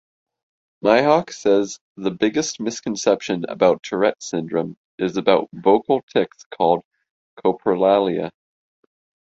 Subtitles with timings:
[0.83, 6.83] Mihok says the biggest misconception about Tourette's Syndrome is about vocal tics, called
[7.37, 8.31] coprolalia.